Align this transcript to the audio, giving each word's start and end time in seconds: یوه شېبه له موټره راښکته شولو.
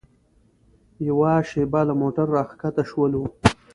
یوه 1.07 1.33
شېبه 1.49 1.81
له 1.87 1.93
موټره 2.01 2.31
راښکته 2.35 2.83
شولو. 2.89 3.23